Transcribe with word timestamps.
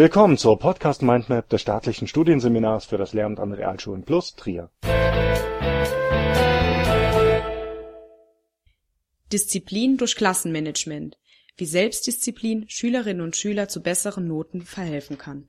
Willkommen 0.00 0.38
zur 0.38 0.58
Podcast 0.58 1.02
Mindmap 1.02 1.50
des 1.50 1.60
staatlichen 1.60 2.08
Studienseminars 2.08 2.86
für 2.86 2.96
das 2.96 3.12
Lehramt 3.12 3.38
an 3.38 3.52
Realschulen 3.52 4.02
Plus 4.02 4.34
Trier. 4.34 4.70
Disziplin 9.30 9.98
durch 9.98 10.16
Klassenmanagement. 10.16 11.18
Wie 11.58 11.66
Selbstdisziplin 11.66 12.64
Schülerinnen 12.66 13.20
und 13.20 13.36
Schüler 13.36 13.68
zu 13.68 13.82
besseren 13.82 14.26
Noten 14.26 14.62
verhelfen 14.62 15.18
kann. 15.18 15.48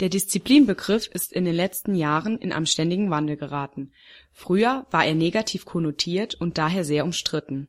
Der 0.00 0.08
Disziplinbegriff 0.08 1.06
ist 1.06 1.32
in 1.32 1.44
den 1.44 1.54
letzten 1.54 1.94
Jahren 1.94 2.38
in 2.38 2.50
einem 2.50 2.66
ständigen 2.66 3.10
Wandel 3.10 3.36
geraten. 3.36 3.92
Früher 4.32 4.84
war 4.90 5.04
er 5.04 5.14
negativ 5.14 5.64
konnotiert 5.64 6.34
und 6.34 6.58
daher 6.58 6.82
sehr 6.82 7.04
umstritten. 7.04 7.68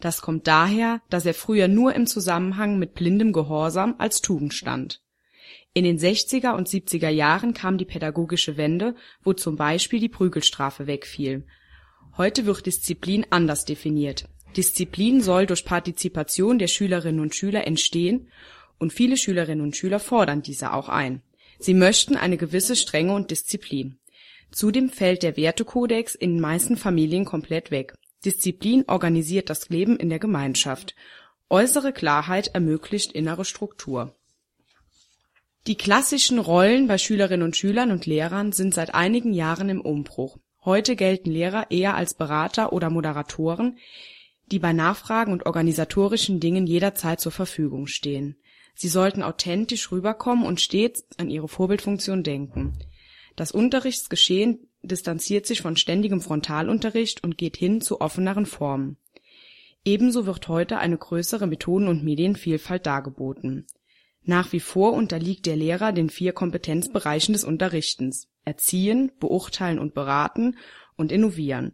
Das 0.00 0.22
kommt 0.22 0.46
daher, 0.46 1.00
dass 1.10 1.26
er 1.26 1.34
früher 1.34 1.68
nur 1.68 1.94
im 1.94 2.06
Zusammenhang 2.06 2.78
mit 2.78 2.94
blindem 2.94 3.32
Gehorsam 3.32 3.96
als 3.98 4.20
Tugend 4.20 4.54
stand. 4.54 5.02
In 5.74 5.84
den 5.84 5.98
60er 5.98 6.54
und 6.54 6.68
70er 6.68 7.08
Jahren 7.08 7.54
kam 7.54 7.78
die 7.78 7.84
pädagogische 7.84 8.56
Wende, 8.56 8.94
wo 9.22 9.32
zum 9.32 9.56
Beispiel 9.56 10.00
die 10.00 10.08
Prügelstrafe 10.08 10.86
wegfiel. 10.86 11.44
Heute 12.16 12.46
wird 12.46 12.66
Disziplin 12.66 13.26
anders 13.30 13.64
definiert. 13.64 14.28
Disziplin 14.56 15.20
soll 15.20 15.46
durch 15.46 15.64
Partizipation 15.64 16.58
der 16.58 16.68
Schülerinnen 16.68 17.20
und 17.20 17.34
Schüler 17.34 17.66
entstehen 17.66 18.28
und 18.78 18.92
viele 18.92 19.16
Schülerinnen 19.16 19.64
und 19.64 19.76
Schüler 19.76 20.00
fordern 20.00 20.42
diese 20.42 20.72
auch 20.72 20.88
ein. 20.88 21.22
Sie 21.58 21.74
möchten 21.74 22.16
eine 22.16 22.36
gewisse 22.36 22.76
Strenge 22.76 23.14
und 23.14 23.30
Disziplin. 23.30 23.98
Zudem 24.50 24.88
fällt 24.88 25.22
der 25.22 25.36
Wertekodex 25.36 26.14
in 26.14 26.34
den 26.34 26.40
meisten 26.40 26.76
Familien 26.76 27.24
komplett 27.24 27.70
weg. 27.70 27.94
Disziplin 28.24 28.84
organisiert 28.88 29.50
das 29.50 29.68
Leben 29.68 29.96
in 29.96 30.08
der 30.08 30.18
Gemeinschaft. 30.18 30.94
Äußere 31.50 31.92
Klarheit 31.92 32.48
ermöglicht 32.48 33.12
innere 33.12 33.44
Struktur. 33.44 34.14
Die 35.66 35.76
klassischen 35.76 36.38
Rollen 36.38 36.88
bei 36.88 36.98
Schülerinnen 36.98 37.44
und 37.44 37.56
Schülern 37.56 37.90
und 37.90 38.06
Lehrern 38.06 38.52
sind 38.52 38.74
seit 38.74 38.94
einigen 38.94 39.32
Jahren 39.32 39.68
im 39.68 39.80
Umbruch. 39.80 40.38
Heute 40.64 40.96
gelten 40.96 41.30
Lehrer 41.30 41.70
eher 41.70 41.94
als 41.94 42.14
Berater 42.14 42.72
oder 42.72 42.90
Moderatoren, 42.90 43.78
die 44.50 44.58
bei 44.58 44.72
Nachfragen 44.72 45.32
und 45.32 45.46
organisatorischen 45.46 46.40
Dingen 46.40 46.66
jederzeit 46.66 47.20
zur 47.20 47.32
Verfügung 47.32 47.86
stehen. 47.86 48.36
Sie 48.74 48.88
sollten 48.88 49.22
authentisch 49.22 49.90
rüberkommen 49.92 50.46
und 50.46 50.60
stets 50.60 51.04
an 51.18 51.30
ihre 51.30 51.48
Vorbildfunktion 51.48 52.22
denken. 52.22 52.78
Das 53.36 53.52
Unterrichtsgeschehen 53.52 54.67
distanziert 54.82 55.46
sich 55.46 55.62
von 55.62 55.76
ständigem 55.76 56.20
Frontalunterricht 56.20 57.24
und 57.24 57.38
geht 57.38 57.56
hin 57.56 57.80
zu 57.80 58.00
offeneren 58.00 58.46
Formen. 58.46 58.96
Ebenso 59.84 60.26
wird 60.26 60.48
heute 60.48 60.78
eine 60.78 60.98
größere 60.98 61.46
Methoden 61.46 61.88
und 61.88 62.04
Medienvielfalt 62.04 62.86
dargeboten. 62.86 63.66
Nach 64.22 64.52
wie 64.52 64.60
vor 64.60 64.92
unterliegt 64.92 65.46
der 65.46 65.56
Lehrer 65.56 65.92
den 65.92 66.10
vier 66.10 66.32
Kompetenzbereichen 66.32 67.32
des 67.32 67.44
Unterrichtens: 67.44 68.28
Erziehen, 68.44 69.12
Beurteilen 69.20 69.78
und 69.78 69.94
Beraten 69.94 70.56
und 70.96 71.12
Innovieren. 71.12 71.72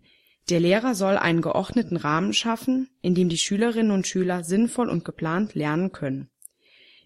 Der 0.50 0.60
Lehrer 0.60 0.94
soll 0.94 1.16
einen 1.16 1.40
geordneten 1.40 1.96
Rahmen 1.96 2.32
schaffen, 2.32 2.90
in 3.00 3.14
dem 3.14 3.28
die 3.28 3.38
Schülerinnen 3.38 3.92
und 3.92 4.06
Schüler 4.06 4.44
sinnvoll 4.44 4.90
und 4.90 5.04
geplant 5.04 5.54
lernen 5.54 5.90
können 5.90 6.30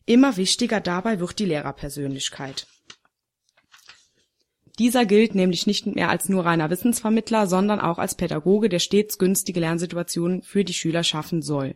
Immer 0.08 0.38
wichtiger 0.38 0.80
dabei 0.80 1.20
wird 1.20 1.38
die 1.38 1.44
Lehrerpersönlichkeit. 1.44 2.66
Dieser 4.78 5.06
gilt 5.06 5.34
nämlich 5.34 5.66
nicht 5.66 5.86
mehr 5.86 6.08
als 6.08 6.28
nur 6.28 6.44
reiner 6.44 6.70
Wissensvermittler, 6.70 7.46
sondern 7.46 7.80
auch 7.80 7.98
als 7.98 8.14
Pädagoge, 8.14 8.68
der 8.68 8.78
stets 8.78 9.18
günstige 9.18 9.60
Lernsituationen 9.60 10.42
für 10.42 10.64
die 10.64 10.74
Schüler 10.74 11.02
schaffen 11.02 11.42
soll. 11.42 11.74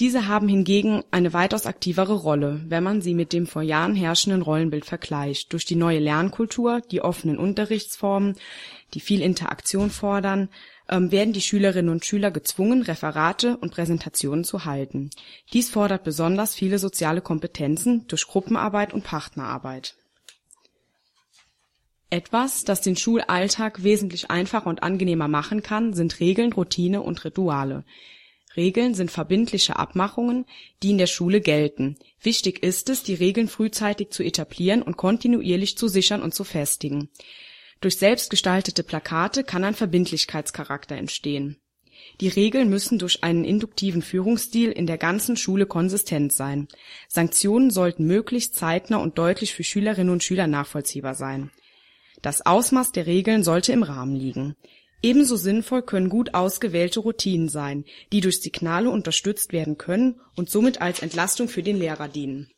Diese 0.00 0.26
haben 0.26 0.48
hingegen 0.48 1.04
eine 1.10 1.32
weitaus 1.32 1.66
aktivere 1.66 2.14
Rolle, 2.14 2.64
wenn 2.66 2.82
man 2.82 3.02
sie 3.02 3.14
mit 3.14 3.32
dem 3.32 3.46
vor 3.46 3.62
Jahren 3.62 3.94
herrschenden 3.94 4.42
Rollenbild 4.42 4.84
vergleicht. 4.86 5.52
Durch 5.52 5.64
die 5.66 5.76
neue 5.76 5.98
Lernkultur, 5.98 6.80
die 6.90 7.02
offenen 7.02 7.38
Unterrichtsformen, 7.38 8.36
die 8.94 9.00
viel 9.00 9.20
Interaktion 9.20 9.90
fordern, 9.90 10.48
ähm, 10.88 11.12
werden 11.12 11.34
die 11.34 11.42
Schülerinnen 11.42 11.92
und 11.92 12.04
Schüler 12.04 12.30
gezwungen, 12.30 12.82
Referate 12.82 13.58
und 13.58 13.72
Präsentationen 13.72 14.44
zu 14.44 14.64
halten. 14.64 15.10
Dies 15.52 15.70
fordert 15.70 16.04
besonders 16.04 16.54
viele 16.54 16.78
soziale 16.78 17.20
Kompetenzen 17.20 18.06
durch 18.08 18.26
Gruppenarbeit 18.26 18.94
und 18.94 19.04
Partnerarbeit. 19.04 19.94
Etwas, 22.12 22.64
das 22.64 22.82
den 22.82 22.94
Schulalltag 22.94 23.84
wesentlich 23.84 24.30
einfacher 24.30 24.66
und 24.66 24.82
angenehmer 24.82 25.28
machen 25.28 25.62
kann, 25.62 25.94
sind 25.94 26.20
Regeln, 26.20 26.52
Routine 26.52 27.00
und 27.00 27.24
Rituale. 27.24 27.86
Regeln 28.54 28.92
sind 28.92 29.10
verbindliche 29.10 29.76
Abmachungen, 29.76 30.44
die 30.82 30.90
in 30.90 30.98
der 30.98 31.06
Schule 31.06 31.40
gelten. 31.40 31.96
Wichtig 32.20 32.62
ist 32.62 32.90
es, 32.90 33.02
die 33.02 33.14
Regeln 33.14 33.48
frühzeitig 33.48 34.10
zu 34.10 34.22
etablieren 34.22 34.82
und 34.82 34.98
kontinuierlich 34.98 35.78
zu 35.78 35.88
sichern 35.88 36.20
und 36.20 36.34
zu 36.34 36.44
festigen. 36.44 37.08
Durch 37.80 37.96
selbstgestaltete 37.96 38.82
Plakate 38.82 39.42
kann 39.42 39.64
ein 39.64 39.74
Verbindlichkeitscharakter 39.74 40.96
entstehen. 40.96 41.56
Die 42.20 42.28
Regeln 42.28 42.68
müssen 42.68 42.98
durch 42.98 43.24
einen 43.24 43.46
induktiven 43.46 44.02
Führungsstil 44.02 44.70
in 44.70 44.86
der 44.86 44.98
ganzen 44.98 45.38
Schule 45.38 45.64
konsistent 45.64 46.34
sein. 46.34 46.68
Sanktionen 47.08 47.70
sollten 47.70 48.04
möglichst 48.04 48.54
zeitnah 48.54 48.98
und 48.98 49.16
deutlich 49.16 49.54
für 49.54 49.64
Schülerinnen 49.64 50.12
und 50.12 50.22
Schüler 50.22 50.46
nachvollziehbar 50.46 51.14
sein. 51.14 51.50
Das 52.22 52.46
Ausmaß 52.46 52.92
der 52.92 53.06
Regeln 53.06 53.42
sollte 53.42 53.72
im 53.72 53.82
Rahmen 53.82 54.16
liegen. 54.16 54.56
Ebenso 55.02 55.36
sinnvoll 55.36 55.82
können 55.82 56.08
gut 56.08 56.34
ausgewählte 56.34 57.00
Routinen 57.00 57.48
sein, 57.48 57.84
die 58.12 58.20
durch 58.20 58.40
Signale 58.40 58.88
unterstützt 58.88 59.52
werden 59.52 59.76
können 59.76 60.20
und 60.36 60.48
somit 60.48 60.80
als 60.80 61.00
Entlastung 61.02 61.48
für 61.48 61.62
den 61.62 61.76
Lehrer 61.76 62.08
dienen 62.08 62.52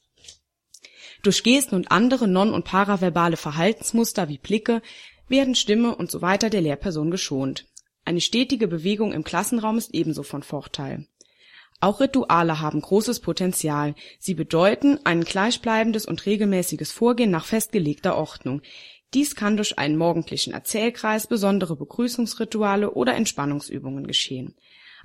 durch 1.25 1.43
Gesten 1.43 1.75
und 1.75 1.91
andere 1.91 2.29
non- 2.29 2.53
und 2.53 2.65
paraverbale 2.65 3.37
Verhaltensmuster 3.37 4.29
wie 4.29 4.39
Blicke 4.39 4.83
werden 5.29 5.55
Stimme 5.55 5.97
und 5.97 6.11
so 6.11 6.23
weiter 6.23 6.51
der 6.51 6.61
Lehrperson 6.61 7.11
geschont. 7.11 7.67
Eine 8.05 8.21
stetige 8.21 8.69
Bewegung 8.69 9.13
im 9.13 9.25
Klassenraum 9.25 9.79
ist 9.79 9.95
ebenso 9.95 10.23
von 10.23 10.43
Vorteil. 10.43 11.07
Auch 11.81 12.01
Rituale 12.01 12.61
haben 12.61 12.81
großes 12.81 13.21
Potenzial. 13.21 13.95
Sie 14.19 14.35
bedeuten 14.35 14.99
ein 15.05 15.25
gleichbleibendes 15.25 16.07
und 16.07 16.25
regelmäßiges 16.25 16.93
Vorgehen 16.93 17.31
nach 17.31 17.47
festgelegter 17.47 18.17
Ordnung. 18.17 18.63
Dies 19.15 19.37
kann 19.37 19.57
durch 19.57 19.79
einen 19.79 19.97
morgendlichen 19.97 20.53
Erzählkreis, 20.53 21.29
besondere 21.29 21.77
Begrüßungsrituale 21.77 22.91
oder 22.91 23.15
Entspannungsübungen 23.15 24.07
geschehen. 24.07 24.55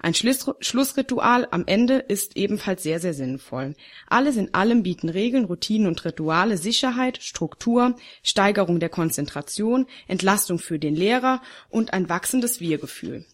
Ein 0.02 0.14
Schlussritual 0.14 1.48
am 1.52 1.66
Ende 1.68 1.98
ist 1.98 2.38
ebenfalls 2.38 2.84
sehr, 2.84 3.00
sehr 3.02 3.14
sinnvoll. 3.14 3.76
Alles 4.08 4.38
in 4.38 4.54
allem 4.54 4.82
bieten 4.82 5.10
Regeln, 5.10 5.46
Routinen 5.46 5.88
und 5.88 6.06
Rituale 6.06 6.58
Sicherheit, 6.58 7.22
Struktur, 7.22 7.96
Steigerung 8.24 8.80
der 8.80 8.90
Konzentration, 8.90 9.88
Entlastung 10.08 10.58
für 10.58 10.80
den 10.80 10.96
Lehrer 10.96 11.42
und 11.70 11.94
ein 11.94 12.08
wachsendes 12.08 12.62
Wir-Gefühl. 12.62 13.26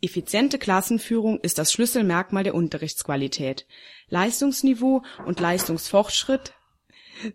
Effiziente 0.00 0.58
Klassenführung 0.58 1.40
ist 1.40 1.58
das 1.58 1.72
Schlüsselmerkmal 1.72 2.44
der 2.44 2.54
Unterrichtsqualität. 2.54 3.66
Leistungsniveau 4.08 5.02
und 5.26 5.40
Leistungsfortschritt 5.40 6.54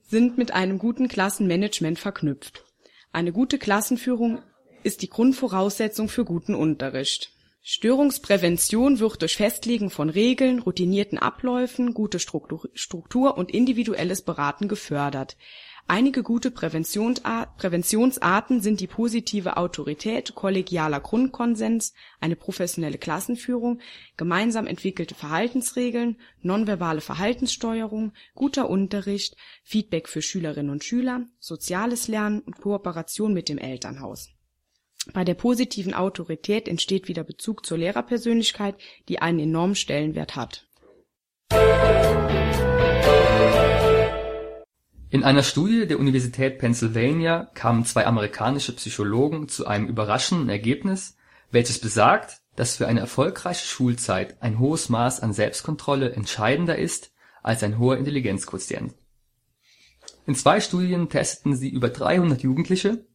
sind 0.03 0.37
mit 0.37 0.51
einem 0.51 0.77
guten 0.77 1.07
Klassenmanagement 1.07 1.99
verknüpft. 1.99 2.65
Eine 3.11 3.31
gute 3.31 3.57
Klassenführung 3.57 4.41
ist 4.83 5.01
die 5.01 5.09
Grundvoraussetzung 5.09 6.09
für 6.09 6.25
guten 6.25 6.55
Unterricht 6.55 7.31
Störungsprävention 7.63 8.99
wird 8.99 9.21
durch 9.21 9.37
Festlegen 9.37 9.91
von 9.91 10.09
Regeln, 10.09 10.59
routinierten 10.59 11.19
Abläufen, 11.19 11.93
gute 11.93 12.17
Struktur 12.17 13.37
und 13.37 13.51
individuelles 13.51 14.23
Beraten 14.23 14.67
gefördert. 14.67 15.37
Einige 15.87 16.23
gute 16.23 16.51
Präventionsarten 16.51 18.61
sind 18.61 18.79
die 18.79 18.87
positive 18.87 19.57
Autorität, 19.57 20.35
kollegialer 20.35 20.99
Grundkonsens, 20.99 21.93
eine 22.19 22.35
professionelle 22.35 22.97
Klassenführung, 22.97 23.79
gemeinsam 24.15 24.67
entwickelte 24.67 25.15
Verhaltensregeln, 25.15 26.17
nonverbale 26.41 27.01
Verhaltenssteuerung, 27.01 28.13
guter 28.35 28.69
Unterricht, 28.69 29.35
Feedback 29.63 30.07
für 30.07 30.21
Schülerinnen 30.21 30.71
und 30.71 30.83
Schüler, 30.83 31.25
soziales 31.39 32.07
Lernen 32.07 32.39
und 32.39 32.61
Kooperation 32.61 33.33
mit 33.33 33.49
dem 33.49 33.57
Elternhaus 33.57 34.29
bei 35.13 35.23
der 35.23 35.33
positiven 35.33 35.93
Autorität 35.93 36.67
entsteht 36.67 37.07
wieder 37.07 37.23
Bezug 37.23 37.65
zur 37.65 37.77
Lehrerpersönlichkeit, 37.77 38.75
die 39.09 39.19
einen 39.19 39.39
enormen 39.39 39.75
Stellenwert 39.75 40.35
hat. 40.35 40.67
In 45.11 45.25
einer 45.25 45.43
Studie 45.43 45.87
der 45.87 45.99
Universität 45.99 46.57
Pennsylvania 46.57 47.51
kamen 47.53 47.83
zwei 47.83 48.07
amerikanische 48.07 48.73
Psychologen 48.73 49.49
zu 49.49 49.67
einem 49.67 49.87
überraschenden 49.87 50.47
Ergebnis, 50.47 51.17
welches 51.51 51.79
besagt, 51.79 52.39
dass 52.55 52.77
für 52.77 52.87
eine 52.87 53.01
erfolgreiche 53.01 53.67
Schulzeit 53.67 54.41
ein 54.41 54.57
hohes 54.57 54.87
Maß 54.87 55.19
an 55.19 55.33
Selbstkontrolle 55.33 56.13
entscheidender 56.13 56.77
ist 56.77 57.11
als 57.43 57.61
ein 57.61 57.77
hoher 57.77 57.97
Intelligenzquotient. 57.97 58.93
In 60.27 60.35
zwei 60.35 60.61
Studien 60.61 61.09
testeten 61.09 61.57
sie 61.57 61.69
über 61.69 61.89
300 61.89 62.41
Jugendliche 62.41 63.05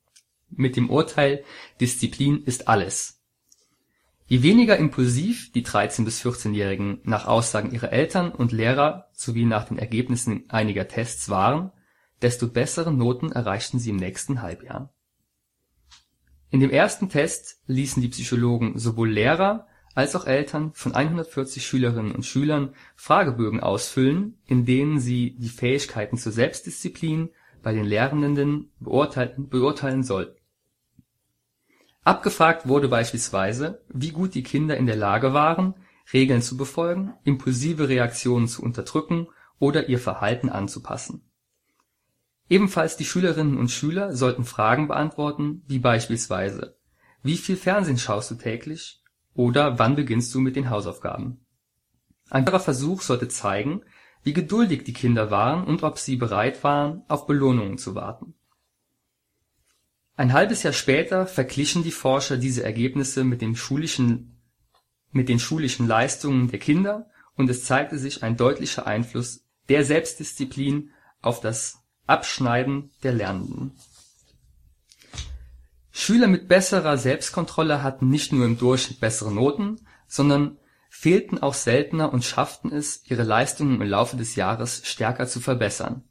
mit 0.50 0.76
dem 0.76 0.90
Urteil 0.90 1.44
Disziplin 1.81 2.43
ist 2.44 2.69
alles. 2.69 3.22
Je 4.26 4.43
weniger 4.43 4.76
impulsiv 4.76 5.50
die 5.52 5.62
13 5.62 6.04
bis 6.04 6.22
14-Jährigen 6.22 7.00
nach 7.04 7.26
Aussagen 7.26 7.70
ihrer 7.70 7.90
Eltern 7.90 8.32
und 8.32 8.52
Lehrer 8.52 9.08
sowie 9.14 9.46
nach 9.46 9.64
den 9.64 9.78
Ergebnissen 9.78 10.44
einiger 10.50 10.88
Tests 10.88 11.31
waren, 11.31 11.72
desto 12.22 12.48
bessere 12.48 12.92
Noten 12.92 13.32
erreichten 13.32 13.78
sie 13.78 13.90
im 13.90 13.96
nächsten 13.96 14.42
Halbjahr. 14.42 14.92
In 16.50 16.60
dem 16.60 16.70
ersten 16.70 17.08
Test 17.08 17.60
ließen 17.66 18.00
die 18.00 18.08
Psychologen 18.08 18.78
sowohl 18.78 19.10
Lehrer 19.10 19.66
als 19.94 20.14
auch 20.14 20.26
Eltern 20.26 20.72
von 20.74 20.94
140 20.94 21.66
Schülerinnen 21.66 22.12
und 22.12 22.24
Schülern 22.24 22.74
Fragebögen 22.94 23.60
ausfüllen, 23.60 24.38
in 24.46 24.64
denen 24.64 25.00
sie 25.00 25.36
die 25.38 25.48
Fähigkeiten 25.48 26.18
zur 26.18 26.32
Selbstdisziplin 26.32 27.30
bei 27.62 27.72
den 27.72 27.84
Lernenden 27.84 28.70
beurteilen 28.78 30.02
sollten 30.02 30.36
Abgefragt 32.06 32.69
wurde 32.69 32.86
beispielsweise, 32.86 33.82
wie 33.88 34.12
gut 34.12 34.36
die 34.36 34.44
Kinder 34.44 34.76
in 34.76 34.86
der 34.86 34.94
Lage 34.94 35.34
waren, 35.34 35.74
Regeln 36.12 36.40
zu 36.40 36.56
befolgen, 36.56 37.14
impulsive 37.24 37.88
Reaktionen 37.88 38.46
zu 38.46 38.62
unterdrücken 38.62 39.26
oder 39.58 39.88
ihr 39.88 39.98
Verhalten 39.98 40.48
anzupassen. 40.48 41.25
Ebenfalls 42.48 42.96
die 42.96 43.04
Schülerinnen 43.04 43.58
und 43.58 43.70
Schüler 43.70 44.14
sollten 44.14 44.44
Fragen 44.44 44.88
beantworten, 44.88 45.62
wie 45.66 45.78
beispielsweise 45.78 46.76
Wie 47.22 47.37
viel 47.37 47.56
Fernsehen 47.56 47.98
schaust 47.98 48.31
du 48.31 48.37
täglich 48.37 49.02
oder 49.34 49.78
Wann 49.78 49.96
beginnst 49.96 50.34
du 50.34 50.40
mit 50.40 50.56
den 50.56 50.70
Hausaufgaben? 50.70 51.44
Ein 52.31 52.43
weiterer 52.43 52.60
Versuch 52.60 53.02
sollte 53.02 53.28
zeigen, 53.28 53.82
wie 54.22 54.32
geduldig 54.32 54.84
die 54.84 54.93
Kinder 54.93 55.31
waren 55.31 55.64
und 55.64 55.82
ob 55.82 55.98
sie 55.98 56.16
bereit 56.16 56.64
waren, 56.64 57.02
auf 57.08 57.26
Belohnungen 57.26 57.78
zu 57.78 57.94
warten 57.94 58.34
ein 60.16 60.32
halbes 60.32 60.62
Jahr 60.62 60.72
später 60.72 61.26
verglichen 61.26 61.82
die 61.82 61.90
Forscher 61.90 62.38
diese 62.38 62.64
Ergebnisse 62.64 63.22
mit 63.22 63.43
den 63.43 63.54
schulischen 63.54 64.38
Leistungen 65.12 66.48
der 66.48 66.58
Kinder 66.58 67.10
und 67.34 67.50
es 67.50 67.64
zeigte 67.64 67.98
sich 67.98 68.22
ein 68.22 68.38
deutlicher 68.38 68.87
Einfluss 68.87 69.44
der 69.69 69.84
Selbstdisziplin 69.84 70.90
auf 71.20 71.40
das 71.40 71.82
Abschneiden 72.06 72.91
der 73.03 73.12
Lernenden. 73.12 73.73
Schüler 75.91 76.29
mit 76.29 76.49
besserer 76.49 76.99
Selbstkontrolle 76.99 77.82
hatten 77.82 78.08
nicht 78.08 78.32
nur 78.32 78.44
im 78.44 78.58
Durchschnitt 78.58 79.00
bessere 79.00 79.32
Noten, 79.32 79.81
sondern 80.06 80.58
fehlten 80.91 81.38
auch 81.38 81.55
seltener 81.55 82.12
und 82.12 82.25
schafften 82.25 82.73
es, 82.73 83.03
ihre 83.06 83.23
Leistungen 83.23 83.81
im 83.81 83.88
Laufe 83.88 84.17
des 84.17 84.37
Jahres 84.37 84.82
stärker 84.85 85.26
zu 85.26 85.41
verbessern 85.41 86.05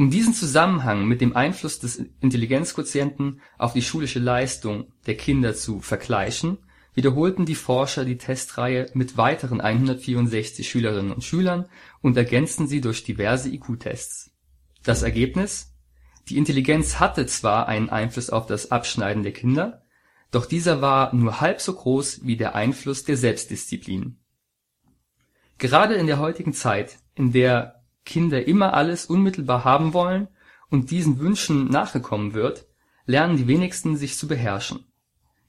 um 0.00 0.08
diesen 0.08 0.32
Zusammenhang 0.32 1.04
mit 1.04 1.20
dem 1.20 1.36
Einfluss 1.36 1.78
des 1.78 2.02
Intelligenzquotienten 2.20 3.42
auf 3.58 3.74
die 3.74 3.82
schulische 3.82 4.18
Leistung 4.18 4.94
der 5.06 5.14
Kinder 5.14 5.54
zu 5.54 5.80
vergleichen, 5.80 6.56
wiederholten 6.94 7.44
die 7.44 7.54
Forscher 7.54 8.06
die 8.06 8.16
Testreihe 8.16 8.90
mit 8.94 9.18
weiteren 9.18 9.60
164 9.60 10.66
Schülerinnen 10.66 11.12
und 11.12 11.22
Schülern 11.22 11.66
und 12.00 12.16
ergänzten 12.16 12.66
sie 12.66 12.80
durch 12.80 13.04
diverse 13.04 13.50
IQ-Tests. 13.50 14.29
Das 14.82 15.02
Ergebnis? 15.02 15.74
Die 16.28 16.38
Intelligenz 16.38 17.00
hatte 17.00 17.26
zwar 17.26 17.68
einen 17.68 17.90
Einfluss 17.90 18.30
auf 18.30 18.46
das 18.46 18.70
Abschneiden 18.70 19.22
der 19.22 19.32
Kinder, 19.32 19.82
doch 20.30 20.46
dieser 20.46 20.80
war 20.80 21.14
nur 21.14 21.40
halb 21.40 21.60
so 21.60 21.74
groß 21.74 22.24
wie 22.24 22.36
der 22.36 22.54
Einfluss 22.54 23.04
der 23.04 23.16
Selbstdisziplin. 23.16 24.18
Gerade 25.58 25.94
in 25.94 26.06
der 26.06 26.18
heutigen 26.18 26.52
Zeit, 26.52 26.98
in 27.14 27.32
der 27.32 27.82
Kinder 28.04 28.46
immer 28.46 28.74
alles 28.74 29.06
unmittelbar 29.06 29.64
haben 29.64 29.92
wollen 29.92 30.28
und 30.70 30.90
diesen 30.90 31.18
Wünschen 31.18 31.66
nachgekommen 31.66 32.32
wird, 32.32 32.66
lernen 33.06 33.36
die 33.36 33.48
wenigsten 33.48 33.96
sich 33.96 34.16
zu 34.16 34.28
beherrschen. 34.28 34.86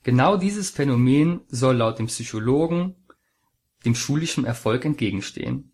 Genau 0.03 0.35
dieses 0.35 0.71
Phänomen 0.71 1.41
soll 1.47 1.77
laut 1.77 1.99
dem 1.99 2.07
Psychologen 2.07 2.95
dem 3.85 3.95
schulischen 3.95 4.45
Erfolg 4.45 4.83
entgegenstehen. 4.85 5.71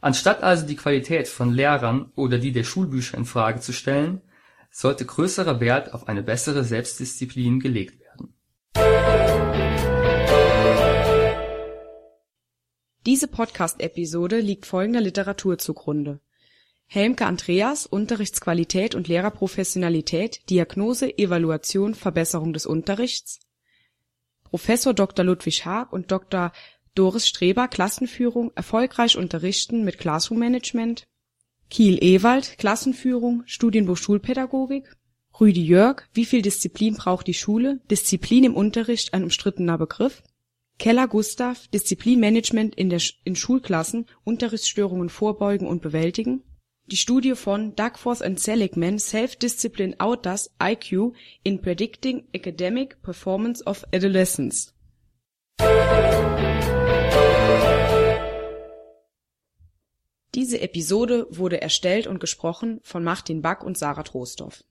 Anstatt 0.00 0.42
also 0.42 0.66
die 0.66 0.76
Qualität 0.76 1.28
von 1.28 1.52
Lehrern 1.52 2.10
oder 2.16 2.38
die 2.38 2.52
der 2.52 2.64
Schulbücher 2.64 3.18
in 3.18 3.26
Frage 3.26 3.60
zu 3.60 3.72
stellen, 3.72 4.22
sollte 4.70 5.04
größerer 5.04 5.60
Wert 5.60 5.92
auf 5.92 6.08
eine 6.08 6.22
bessere 6.22 6.64
Selbstdisziplin 6.64 7.60
gelegt 7.60 8.00
werden. 8.00 8.34
Diese 13.04 13.28
Podcast-Episode 13.28 14.40
liegt 14.40 14.64
folgender 14.64 15.00
Literatur 15.00 15.58
zugrunde: 15.58 16.20
Helmke 16.86 17.26
Andreas 17.26 17.84
Unterrichtsqualität 17.84 18.94
und 18.94 19.06
Lehrerprofessionalität 19.08 20.48
Diagnose, 20.48 21.18
Evaluation, 21.18 21.94
Verbesserung 21.94 22.52
des 22.54 22.64
Unterrichts 22.64 23.40
Professor 24.44 24.92
Dr. 24.94 25.24
Ludwig 25.24 25.64
Haag 25.64 25.92
und 25.92 26.10
Dr. 26.10 26.52
Doris 26.94 27.28
Streber 27.28 27.68
Klassenführung, 27.68 28.50
erfolgreich 28.54 29.16
unterrichten 29.16 29.84
mit 29.84 29.98
Classroom 29.98 30.40
Management 30.40 31.06
Kiel-Ewald 31.70 32.58
Klassenführung, 32.58 33.44
Studienbuch 33.46 33.96
Schulpädagogik. 33.96 34.96
Rüdi 35.40 35.64
Jörg 35.64 36.02
Wie 36.12 36.24
viel 36.24 36.42
Disziplin 36.42 36.96
braucht 36.96 37.28
die 37.28 37.34
Schule? 37.34 37.80
Disziplin 37.88 38.42
im 38.42 38.56
Unterricht 38.56 39.14
ein 39.14 39.22
umstrittener 39.22 39.78
Begriff. 39.78 40.24
Keller 40.80 41.06
Gustav 41.06 41.68
Disziplinmanagement 41.68 42.74
in 42.74 43.36
Schulklassen 43.36 44.06
Unterrichtsstörungen 44.24 45.10
vorbeugen 45.10 45.68
und 45.68 45.82
bewältigen. 45.82 46.42
Die 46.86 46.96
Studie 46.96 47.36
von 47.36 47.76
Duckworth 47.76 48.22
and 48.22 48.40
Seligman 48.40 48.98
Self-Discipline 48.98 50.00
Outdoes 50.00 50.50
IQ 50.60 51.14
in 51.44 51.62
Predicting 51.62 52.24
Academic 52.32 53.00
Performance 53.02 53.64
of 53.64 53.84
Adolescents 53.92 54.74
Diese 60.34 60.60
Episode 60.60 61.26
wurde 61.30 61.60
erstellt 61.60 62.06
und 62.06 62.20
gesprochen 62.20 62.80
von 62.82 63.02
Martin 63.02 63.42
Back 63.42 63.64
und 63.64 63.76
Sarah 63.76 64.04
Troisdorf 64.04 64.62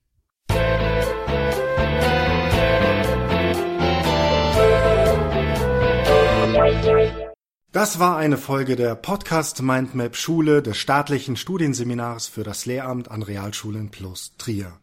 Das 7.72 8.00
war 8.00 8.18
eine 8.18 8.38
Folge 8.38 8.76
der 8.76 8.96
Podcast 8.96 9.62
Mindmap 9.62 10.16
Schule 10.16 10.62
des 10.62 10.78
staatlichen 10.78 11.36
Studienseminars 11.36 12.28
für 12.28 12.44
das 12.44 12.66
Lehramt 12.66 13.12
an 13.12 13.22
Realschulen 13.22 13.92
plus 13.92 14.34
Trier. 14.38 14.80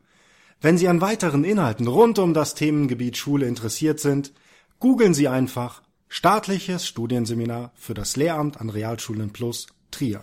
Wenn 0.61 0.79
Sie 0.79 0.89
an 0.89 1.01
weiteren 1.01 1.45
Inhalten 1.45 1.89
rund 1.89 2.19
um 2.19 2.35
das 2.35 2.55
Themengebiet 2.55 3.17
Schule 3.17 3.47
interessiert 3.47 3.99
sind, 3.99 4.33
googeln 4.79 5.15
Sie 5.15 5.29
einfach 5.29 5.83
Staatliches 6.09 6.87
Studienseminar 6.87 7.73
für 7.75 7.95
das 7.95 8.17
Lehramt 8.17 8.61
an 8.61 8.71
Realschulen 8.71 9.33
plus 9.33 9.67
Trier. 9.91 10.23